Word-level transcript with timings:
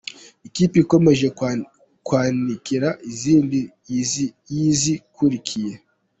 Ikipe 0.47 0.75
ikomeje 0.83 1.27
kwanikira 2.05 2.89
izindi 3.11 3.59
ziyikurikiye 4.77 5.73